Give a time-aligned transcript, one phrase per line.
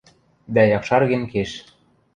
[0.53, 1.51] Дӓ якшарген кеш.